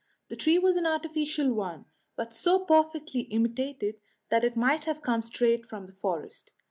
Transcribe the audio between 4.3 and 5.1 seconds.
it might have